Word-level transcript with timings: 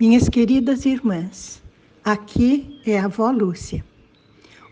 Minhas 0.00 0.28
queridas 0.28 0.86
irmãs, 0.86 1.60
aqui 2.04 2.80
é 2.86 3.00
a 3.00 3.06
avó 3.06 3.32
Lúcia. 3.32 3.84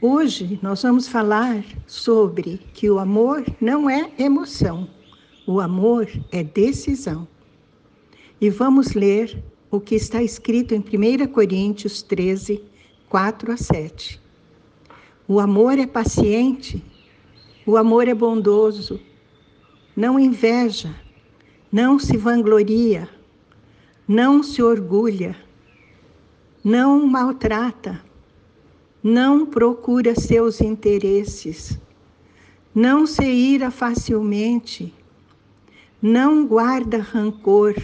Hoje 0.00 0.56
nós 0.62 0.84
vamos 0.84 1.08
falar 1.08 1.64
sobre 1.84 2.60
que 2.72 2.88
o 2.88 3.00
amor 3.00 3.44
não 3.60 3.90
é 3.90 4.08
emoção, 4.20 4.88
o 5.44 5.60
amor 5.60 6.08
é 6.30 6.44
decisão. 6.44 7.26
E 8.40 8.48
vamos 8.48 8.94
ler 8.94 9.42
o 9.68 9.80
que 9.80 9.96
está 9.96 10.22
escrito 10.22 10.76
em 10.76 10.78
1 10.78 11.26
Coríntios 11.32 12.02
13, 12.02 12.62
4 13.08 13.50
a 13.50 13.56
7. 13.56 14.20
O 15.26 15.40
amor 15.40 15.76
é 15.76 15.88
paciente, 15.88 16.80
o 17.66 17.76
amor 17.76 18.06
é 18.06 18.14
bondoso, 18.14 19.00
não 19.96 20.20
inveja, 20.20 20.94
não 21.72 21.98
se 21.98 22.16
vangloria, 22.16 23.08
não 24.08 24.40
se 24.40 24.62
orgulha, 24.62 25.34
não 26.62 27.04
maltrata, 27.06 28.00
não 29.02 29.44
procura 29.44 30.14
seus 30.14 30.60
interesses, 30.60 31.76
não 32.72 33.04
se 33.04 33.24
ira 33.24 33.68
facilmente, 33.68 34.94
não 36.00 36.46
guarda 36.46 36.98
rancor. 36.98 37.74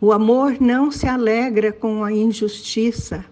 O 0.00 0.12
amor 0.12 0.60
não 0.60 0.92
se 0.92 1.08
alegra 1.08 1.72
com 1.72 2.04
a 2.04 2.12
injustiça, 2.12 3.24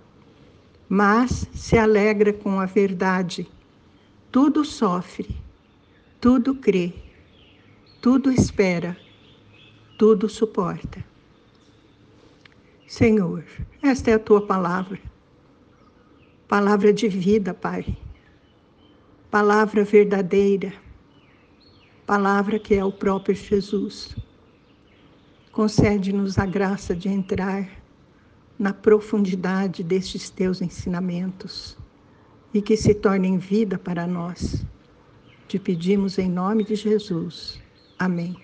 mas 0.88 1.46
se 1.54 1.78
alegra 1.78 2.32
com 2.32 2.58
a 2.58 2.66
verdade. 2.66 3.46
Tudo 4.32 4.64
sofre, 4.64 5.36
tudo 6.20 6.52
crê, 6.52 6.92
tudo 8.00 8.32
espera, 8.32 8.96
tudo 9.96 10.28
suporta. 10.28 11.09
Senhor, 12.90 13.44
esta 13.80 14.10
é 14.10 14.14
a 14.14 14.18
tua 14.18 14.44
palavra. 14.44 14.98
Palavra 16.48 16.92
de 16.92 17.06
vida, 17.06 17.54
Pai. 17.54 17.96
Palavra 19.30 19.84
verdadeira. 19.84 20.72
Palavra 22.04 22.58
que 22.58 22.74
é 22.74 22.84
o 22.84 22.90
próprio 22.90 23.32
Jesus. 23.32 24.16
Concede-nos 25.52 26.36
a 26.36 26.44
graça 26.44 26.92
de 26.92 27.08
entrar 27.08 27.70
na 28.58 28.72
profundidade 28.72 29.84
destes 29.84 30.28
teus 30.28 30.60
ensinamentos 30.60 31.78
e 32.52 32.60
que 32.60 32.76
se 32.76 32.92
tornem 32.92 33.38
vida 33.38 33.78
para 33.78 34.04
nós. 34.04 34.66
Te 35.46 35.60
pedimos 35.60 36.18
em 36.18 36.28
nome 36.28 36.64
de 36.64 36.74
Jesus. 36.74 37.62
Amém. 37.96 38.36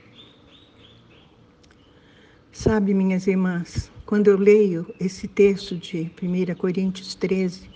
Sabe, 2.53 2.95
minhas 2.95 3.27
irmãs, 3.27 3.91
quando 4.07 4.29
eu 4.29 4.39
leio 4.39 4.87
esse 5.01 5.27
texto 5.27 5.77
de 5.77 6.09
1 6.23 6.55
Coríntios 6.55 7.17
13, 7.17 7.69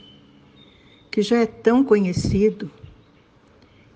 que 1.10 1.22
já 1.22 1.38
é 1.38 1.46
tão 1.46 1.82
conhecido, 1.84 2.70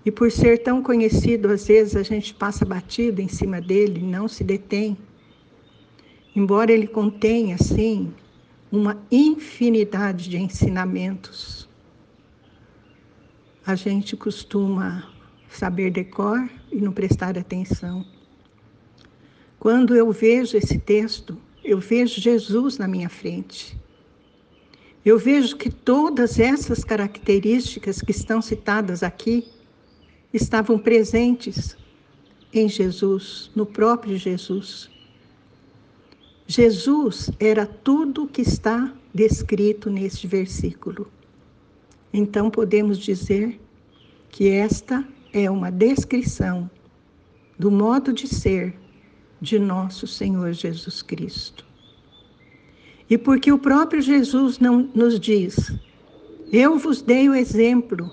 e 0.05 0.11
por 0.11 0.29
ser 0.29 0.61
tão 0.61 0.83
conhecido, 0.83 1.49
às 1.49 1.65
vezes 1.65 1.95
a 1.95 2.03
gente 2.03 2.33
passa 2.33 2.65
batido 2.65 3.21
em 3.21 3.29
cima 3.29 3.61
dele, 3.61 4.01
não 4.01 4.27
se 4.27 4.43
detém. 4.43 4.97
Embora 6.35 6.73
ele 6.73 6.85
contenha, 6.85 7.57
sim, 7.57 8.13
uma 8.69 9.01
infinidade 9.09 10.29
de 10.29 10.37
ensinamentos, 10.37 11.67
a 13.65 13.73
gente 13.75 14.17
costuma 14.17 15.09
saber 15.47 15.89
decor 15.89 16.47
e 16.69 16.81
não 16.81 16.91
prestar 16.91 17.37
atenção. 17.37 18.05
Quando 19.57 19.95
eu 19.95 20.11
vejo 20.11 20.57
esse 20.57 20.77
texto, 20.77 21.39
eu 21.65 21.79
vejo 21.79 22.21
Jesus 22.21 22.77
na 22.77 22.87
minha 22.87 23.09
frente. 23.09 23.75
Eu 25.03 25.17
vejo 25.17 25.57
que 25.57 25.69
todas 25.69 26.39
essas 26.39 26.83
características 26.83 28.01
que 28.01 28.11
estão 28.11 28.41
citadas 28.41 29.01
aqui 29.01 29.47
estavam 30.31 30.77
presentes 30.77 31.75
em 32.53 32.69
Jesus, 32.69 33.51
no 33.55 33.65
próprio 33.65 34.17
Jesus. 34.17 34.89
Jesus 36.47 37.31
era 37.39 37.65
tudo 37.65 38.23
o 38.23 38.27
que 38.27 38.41
está 38.41 38.93
descrito 39.13 39.89
neste 39.89 40.27
versículo. 40.27 41.11
Então 42.13 42.49
podemos 42.49 42.99
dizer 42.99 43.59
que 44.29 44.49
esta 44.49 45.05
é 45.33 45.49
uma 45.49 45.71
descrição 45.71 46.69
do 47.57 47.71
modo 47.71 48.13
de 48.13 48.27
ser 48.27 48.75
de 49.41 49.59
nosso 49.59 50.07
Senhor 50.07 50.53
Jesus 50.53 51.01
Cristo. 51.01 51.65
E 53.09 53.17
porque 53.17 53.51
o 53.51 53.59
próprio 53.59 54.01
Jesus 54.01 54.59
não 54.59 54.89
nos 54.93 55.19
diz: 55.19 55.73
Eu 56.51 56.77
vos 56.77 57.01
dei 57.01 57.29
o 57.29 57.35
exemplo 57.35 58.09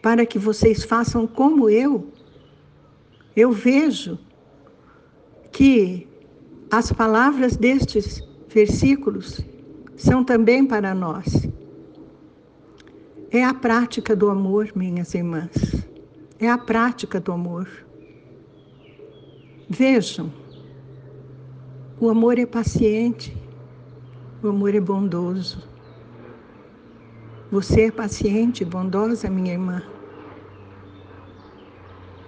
para 0.00 0.26
que 0.26 0.38
vocês 0.38 0.84
façam 0.84 1.26
como 1.26 1.70
eu, 1.70 2.12
eu 3.36 3.52
vejo 3.52 4.18
que 5.50 6.06
as 6.70 6.92
palavras 6.92 7.56
destes 7.56 8.22
versículos 8.48 9.40
são 9.96 10.24
também 10.24 10.66
para 10.66 10.94
nós. 10.94 11.48
É 13.30 13.44
a 13.44 13.54
prática 13.54 14.14
do 14.14 14.28
amor, 14.28 14.70
minhas 14.74 15.14
irmãs. 15.14 15.86
É 16.38 16.48
a 16.48 16.58
prática 16.58 17.20
do 17.20 17.32
amor. 17.32 17.68
Vejam, 19.74 20.30
o 21.98 22.10
amor 22.10 22.38
é 22.38 22.44
paciente, 22.44 23.34
o 24.42 24.48
amor 24.48 24.74
é 24.74 24.80
bondoso. 24.80 25.66
Você 27.50 27.84
é 27.84 27.90
paciente, 27.90 28.66
bondosa, 28.66 29.30
minha 29.30 29.54
irmã. 29.54 29.82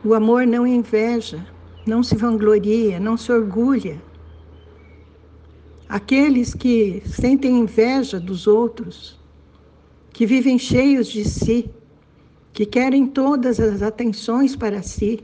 O 0.02 0.14
amor 0.14 0.46
não 0.46 0.66
inveja, 0.66 1.46
não 1.86 2.02
se 2.02 2.16
vangloria, 2.16 2.98
não 2.98 3.14
se 3.14 3.30
orgulha. 3.30 4.00
Aqueles 5.86 6.54
que 6.54 7.02
sentem 7.04 7.58
inveja 7.58 8.18
dos 8.18 8.46
outros, 8.46 9.20
que 10.14 10.24
vivem 10.24 10.58
cheios 10.58 11.08
de 11.08 11.28
si, 11.28 11.70
que 12.54 12.64
querem 12.64 13.06
todas 13.06 13.60
as 13.60 13.82
atenções 13.82 14.56
para 14.56 14.80
si, 14.80 15.22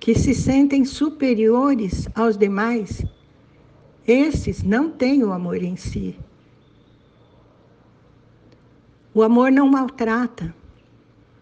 que 0.00 0.14
se 0.14 0.34
sentem 0.34 0.84
superiores 0.84 2.08
aos 2.14 2.36
demais, 2.36 3.04
esses 4.06 4.62
não 4.62 4.90
têm 4.90 5.22
o 5.22 5.30
amor 5.30 5.62
em 5.62 5.76
si. 5.76 6.16
O 9.12 9.22
amor 9.22 9.52
não 9.52 9.68
maltrata, 9.68 10.54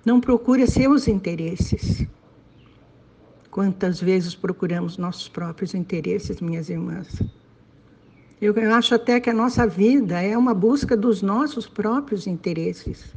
não 0.04 0.20
procura 0.20 0.66
seus 0.66 1.06
interesses. 1.06 2.04
Quantas 3.48 4.00
vezes 4.00 4.34
procuramos 4.34 4.98
nossos 4.98 5.28
próprios 5.28 5.72
interesses, 5.72 6.40
minhas 6.40 6.69
irmãs? 6.69 7.22
Eu 8.40 8.54
acho 8.75 8.94
até 8.94 9.20
que 9.20 9.30
a 9.30 9.34
nossa 9.34 9.66
vida 9.66 10.20
é 10.20 10.36
uma 10.36 10.54
busca 10.54 10.96
dos 10.96 11.22
nossos 11.22 11.66
próprios 11.66 12.26
interesses. 12.26 13.12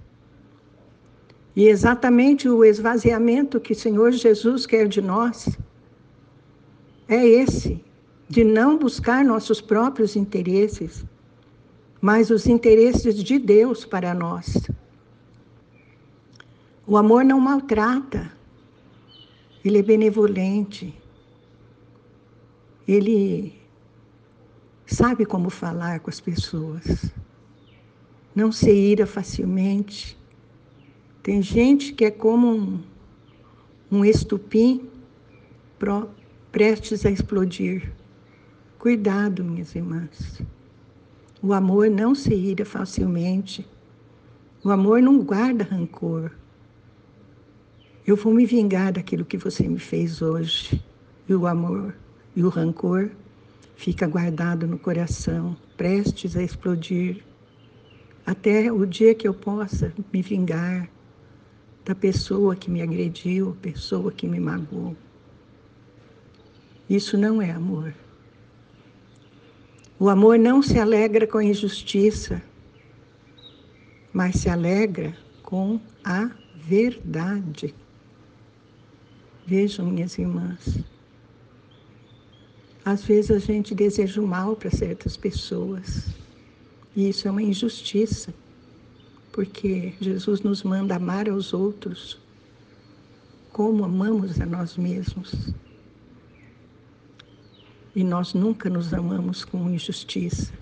E 1.55 1.67
exatamente 1.67 2.47
o 2.47 2.63
esvaziamento 2.63 3.59
que 3.59 3.73
o 3.73 3.75
Senhor 3.75 4.11
Jesus 4.11 4.65
quer 4.65 4.87
de 4.87 5.01
nós 5.01 5.49
é 7.07 7.25
esse 7.25 7.83
de 8.29 8.45
não 8.45 8.77
buscar 8.77 9.25
nossos 9.25 9.59
próprios 9.59 10.15
interesses, 10.15 11.03
mas 11.99 12.29
os 12.29 12.47
interesses 12.47 13.21
de 13.21 13.37
Deus 13.37 13.83
para 13.83 14.13
nós. 14.13 14.69
O 16.87 16.95
amor 16.95 17.25
não 17.25 17.41
maltrata, 17.41 18.31
ele 19.63 19.79
é 19.79 19.83
benevolente, 19.83 20.95
ele 22.87 23.59
sabe 24.85 25.25
como 25.25 25.49
falar 25.49 25.99
com 25.99 26.09
as 26.09 26.21
pessoas, 26.21 27.11
não 28.33 28.51
se 28.51 28.71
ira 28.71 29.05
facilmente. 29.05 30.20
Tem 31.23 31.39
gente 31.39 31.93
que 31.93 32.05
é 32.05 32.09
como 32.09 32.47
um, 32.47 32.79
um 33.91 34.03
estupim 34.03 34.89
prestes 36.51 37.05
a 37.05 37.11
explodir. 37.11 37.91
Cuidado, 38.79 39.43
minhas 39.43 39.75
irmãs. 39.75 40.41
O 41.41 41.53
amor 41.53 41.91
não 41.91 42.15
se 42.15 42.33
ira 42.33 42.65
facilmente. 42.65 43.67
O 44.63 44.71
amor 44.71 44.99
não 44.99 45.19
guarda 45.19 45.63
rancor. 45.63 46.31
Eu 48.05 48.15
vou 48.15 48.33
me 48.33 48.45
vingar 48.45 48.91
daquilo 48.91 49.23
que 49.23 49.37
você 49.37 49.67
me 49.67 49.79
fez 49.79 50.23
hoje. 50.23 50.83
E 51.29 51.35
o 51.35 51.45
amor 51.45 51.95
e 52.35 52.43
o 52.43 52.49
rancor 52.49 53.11
fica 53.75 54.07
guardado 54.07 54.65
no 54.65 54.79
coração, 54.79 55.55
prestes 55.77 56.35
a 56.35 56.41
explodir, 56.41 57.23
até 58.25 58.71
o 58.71 58.85
dia 58.85 59.13
que 59.13 59.27
eu 59.27 59.33
possa 59.33 59.93
me 60.11 60.21
vingar 60.21 60.89
da 61.83 61.95
pessoa 61.95 62.55
que 62.55 62.69
me 62.69 62.81
agrediu, 62.81 63.57
pessoa 63.61 64.11
que 64.11 64.27
me 64.27 64.39
magoou. 64.39 64.95
Isso 66.89 67.17
não 67.17 67.41
é 67.41 67.51
amor. 67.51 67.93
O 69.97 70.09
amor 70.09 70.37
não 70.37 70.61
se 70.61 70.79
alegra 70.79 71.27
com 71.27 71.37
a 71.37 71.43
injustiça, 71.43 72.41
mas 74.11 74.35
se 74.35 74.49
alegra 74.49 75.15
com 75.43 75.79
a 76.03 76.31
verdade. 76.55 77.73
Vejam, 79.45 79.85
minhas 79.85 80.17
irmãs, 80.17 80.79
às 82.83 83.03
vezes 83.03 83.31
a 83.31 83.39
gente 83.39 83.75
deseja 83.75 84.21
o 84.21 84.27
mal 84.27 84.55
para 84.55 84.71
certas 84.71 85.15
pessoas, 85.15 86.15
e 86.95 87.09
isso 87.09 87.27
é 87.27 87.31
uma 87.31 87.41
injustiça, 87.41 88.33
porque 89.31 89.93
Jesus 89.99 90.41
nos 90.41 90.63
manda 90.63 90.95
amar 90.95 91.29
aos 91.29 91.53
outros 91.53 92.19
como 93.51 93.83
amamos 93.83 94.39
a 94.39 94.45
nós 94.45 94.77
mesmos. 94.77 95.53
E 97.95 98.03
nós 98.03 98.33
nunca 98.33 98.69
nos 98.69 98.93
amamos 98.93 99.43
com 99.43 99.69
injustiça. 99.69 100.53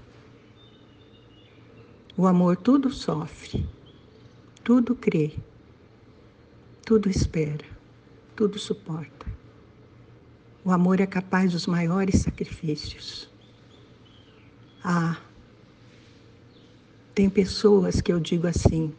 O 2.18 2.26
amor 2.26 2.58
tudo 2.58 2.92
sofre, 2.92 3.66
tudo 4.64 4.96
crê, 4.96 5.32
tudo 6.86 7.10
espera, 7.10 7.66
tudo 8.36 8.58
suporta. 8.58 9.26
O 10.66 10.72
amor 10.72 11.00
é 11.00 11.06
capaz 11.06 11.54
dos 11.54 11.66
maiores 11.68 12.22
sacrifícios. 12.22 13.30
Ah, 14.84 15.18
tem 17.20 17.30
pessoas 17.30 18.00
que 18.00 18.14
eu 18.14 18.18
digo 18.18 18.48
assim: 18.48 18.94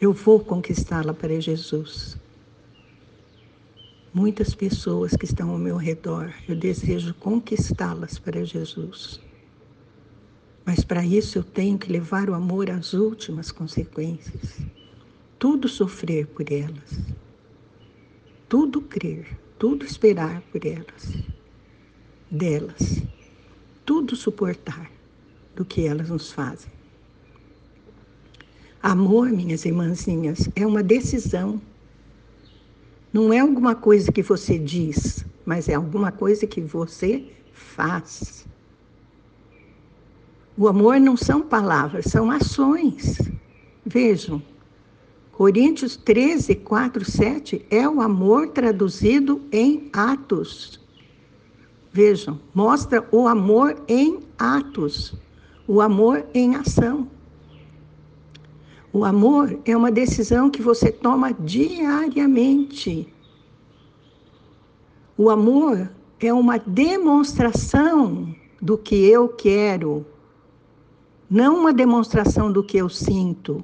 eu 0.00 0.12
vou 0.12 0.38
conquistá-la 0.38 1.12
para 1.12 1.40
Jesus. 1.40 2.16
Muitas 4.14 4.54
pessoas 4.54 5.16
que 5.16 5.24
estão 5.24 5.50
ao 5.50 5.58
meu 5.58 5.76
redor, 5.76 6.32
eu 6.48 6.54
desejo 6.54 7.12
conquistá-las 7.14 8.20
para 8.20 8.44
Jesus. 8.44 9.20
Mas 10.64 10.84
para 10.84 11.04
isso 11.04 11.38
eu 11.38 11.42
tenho 11.42 11.76
que 11.76 11.90
levar 11.90 12.30
o 12.30 12.34
amor 12.34 12.70
às 12.70 12.94
últimas 12.94 13.50
consequências. 13.50 14.60
Tudo 15.36 15.68
sofrer 15.68 16.28
por 16.28 16.52
elas. 16.52 17.00
Tudo 18.48 18.80
crer, 18.80 19.26
tudo 19.58 19.84
esperar 19.84 20.40
por 20.52 20.64
elas. 20.64 21.18
Delas. 22.30 23.02
Tudo 23.84 24.14
suportar 24.14 24.88
do 25.56 25.64
que 25.64 25.84
elas 25.84 26.10
nos 26.10 26.30
fazem. 26.30 26.79
Amor, 28.82 29.30
minhas 29.30 29.64
irmãzinhas, 29.64 30.48
é 30.56 30.66
uma 30.66 30.82
decisão. 30.82 31.60
Não 33.12 33.32
é 33.32 33.40
alguma 33.40 33.74
coisa 33.74 34.10
que 34.10 34.22
você 34.22 34.58
diz, 34.58 35.24
mas 35.44 35.68
é 35.68 35.74
alguma 35.74 36.10
coisa 36.10 36.46
que 36.46 36.60
você 36.60 37.24
faz. 37.52 38.46
O 40.56 40.68
amor 40.68 40.98
não 41.00 41.16
são 41.16 41.42
palavras, 41.42 42.06
são 42.06 42.30
ações. 42.30 43.18
Vejam, 43.84 44.42
Coríntios 45.40 45.96
13, 45.96 46.54
4, 46.54 47.02
7 47.02 47.66
é 47.70 47.88
o 47.88 48.02
amor 48.02 48.48
traduzido 48.48 49.40
em 49.50 49.88
atos. 49.90 50.78
Vejam, 51.90 52.38
mostra 52.54 53.08
o 53.10 53.26
amor 53.26 53.82
em 53.88 54.20
atos, 54.38 55.14
o 55.66 55.80
amor 55.80 56.26
em 56.34 56.56
ação. 56.56 57.08
O 58.92 59.04
amor 59.04 59.56
é 59.64 59.76
uma 59.76 59.90
decisão 59.90 60.50
que 60.50 60.60
você 60.60 60.90
toma 60.90 61.32
diariamente. 61.32 63.06
O 65.16 65.30
amor 65.30 65.88
é 66.18 66.32
uma 66.32 66.58
demonstração 66.58 68.34
do 68.60 68.76
que 68.76 68.96
eu 68.96 69.28
quero, 69.28 70.04
não 71.30 71.60
uma 71.60 71.72
demonstração 71.72 72.50
do 72.50 72.64
que 72.64 72.76
eu 72.76 72.88
sinto. 72.88 73.62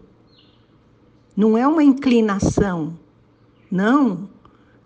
Não 1.36 1.58
é 1.58 1.66
uma 1.66 1.82
inclinação. 1.82 2.96
Não. 3.70 4.28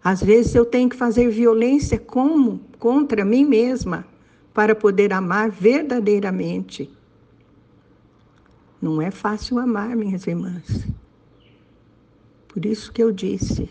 Às 0.03 0.23
vezes 0.23 0.55
eu 0.55 0.65
tenho 0.65 0.89
que 0.89 0.97
fazer 0.97 1.29
violência 1.29 1.99
como 1.99 2.61
contra 2.79 3.25
mim 3.25 3.45
mesma 3.45 4.07
para 4.55 4.75
poder 4.75 5.13
amar 5.13 5.51
verdadeiramente. 5.51 6.91
Não 8.81 9.01
é 9.01 9.11
fácil 9.11 9.59
amar, 9.59 9.95
minhas 9.95 10.27
irmãs. 10.27 10.87
Por 12.49 12.65
isso 12.65 12.91
que 12.93 13.03
eu 13.03 13.13
disse, 13.13 13.69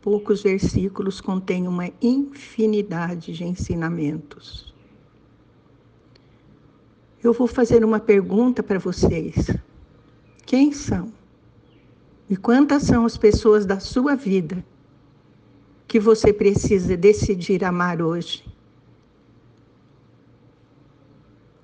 poucos 0.00 0.42
versículos 0.42 1.20
contêm 1.20 1.66
uma 1.66 1.90
infinidade 2.00 3.32
de 3.32 3.44
ensinamentos. 3.44 4.72
Eu 7.22 7.32
vou 7.32 7.46
fazer 7.46 7.84
uma 7.84 8.00
pergunta 8.00 8.62
para 8.62 8.78
vocês. 8.78 9.56
Quem 10.44 10.72
são? 10.72 11.12
E 12.28 12.36
quantas 12.36 12.82
são 12.82 13.06
as 13.06 13.16
pessoas 13.16 13.64
da 13.64 13.78
sua 13.80 14.14
vida 14.14 14.64
que 15.86 16.00
você 16.00 16.32
precisa 16.32 16.96
decidir 16.96 17.64
amar 17.64 18.02
hoje? 18.02 18.44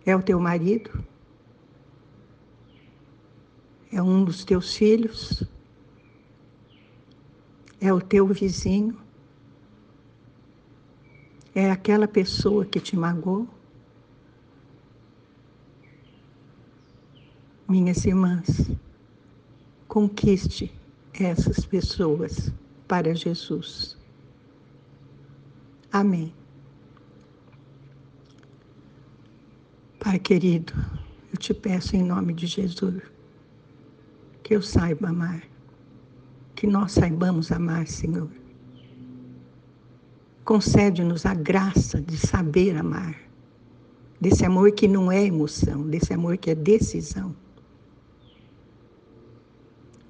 É 0.07 0.15
o 0.15 0.23
teu 0.23 0.39
marido? 0.41 0.91
É 3.93 4.03
um 4.03 4.25
dos 4.25 4.45
teus 4.45 4.75
filhos? 4.75 5.43
É 7.81 7.93
o 7.93 8.01
teu 8.01 8.27
vizinho? 8.27 8.99
É 11.55 11.71
aquela 11.71 12.07
pessoa 12.07 12.65
que 12.65 12.81
te 12.81 12.97
magoou? 12.97 13.49
minhas 17.69 18.07
irmãs, 18.07 18.71
conquiste 19.87 20.73
essas 21.13 21.67
pessoas 21.67 22.51
para 22.87 23.15
Jesus. 23.15 23.97
Amém. 25.93 26.33
Pai 30.01 30.19
querido, 30.19 30.73
eu 31.31 31.39
te 31.39 31.53
peço 31.53 31.95
em 31.95 32.03
nome 32.03 32.33
de 32.33 32.47
Jesus 32.47 33.18
que 34.49 34.57
eu 34.57 34.63
saiba 34.63 35.11
amar, 35.11 35.43
que 36.55 36.67
nós 36.67 36.93
saibamos 36.93 37.53
amar, 37.53 37.87
Senhor. 37.87 38.31
Concede-nos 40.43 41.27
a 41.27 41.35
graça 41.35 42.01
de 42.01 42.17
saber 42.17 42.75
amar, 42.75 43.15
desse 44.19 44.47
amor 44.47 44.73
que 44.73 44.89
não 44.89 45.13
é 45.13 45.23
emoção, 45.23 45.87
desse 45.87 46.15
amor 46.15 46.39
que 46.39 46.51
é 46.51 46.55
decisão. 46.55 47.37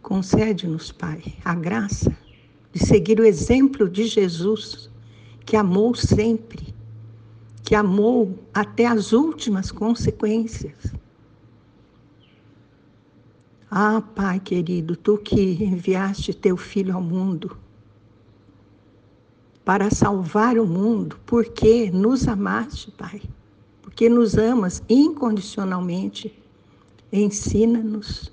Concede-nos, 0.03 0.93
Pai, 0.93 1.21
a 1.45 1.57
graça 1.57 2.17
de 2.73 2.87
seguir 2.87 3.19
o 3.19 3.25
exemplo 3.25 3.89
de 3.89 4.05
Jesus, 4.05 4.89
que 5.45 5.57
amou 5.57 5.97
sempre, 5.97 6.73
que 7.65 7.75
amou 7.75 8.39
até 8.55 8.87
as 8.87 9.13
últimas 9.13 9.73
consequências. 9.73 10.95
Ah, 13.71 14.01
Pai 14.01 14.41
querido, 14.41 14.97
tu 14.97 15.19
que 15.19 15.63
enviaste 15.63 16.33
teu 16.33 16.57
filho 16.57 16.95
ao 16.95 17.03
mundo 17.03 17.57
para 19.63 19.91
salvar 19.91 20.59
o 20.59 20.67
mundo, 20.67 21.21
porque 21.27 21.91
nos 21.91 22.27
amaste, 22.27 22.91
Pai, 22.93 23.21
porque 23.83 24.09
nos 24.09 24.39
amas 24.39 24.83
incondicionalmente, 24.89 26.35
ensina-nos 27.13 28.33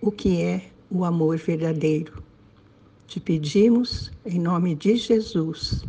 o 0.00 0.10
que 0.10 0.42
é 0.42 0.72
o 0.90 1.04
amor 1.04 1.36
verdadeiro. 1.36 2.20
Te 3.06 3.20
pedimos 3.20 4.10
em 4.26 4.40
nome 4.40 4.74
de 4.74 4.96
Jesus. 4.96 5.84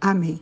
Amém. 0.00 0.40